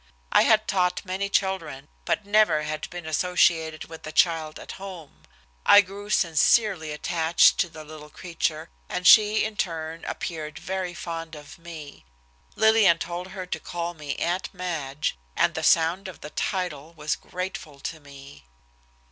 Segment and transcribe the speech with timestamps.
[0.31, 5.27] I had taught many children, but never had been associated with a child at home.
[5.63, 11.35] I grew sincerely attached to the little creature, and she, in turn, appeared very fond
[11.35, 12.03] of me.
[12.55, 17.15] Lillian told her to call me "Aunt Madge," and the sound of the title was
[17.15, 18.45] grateful to me.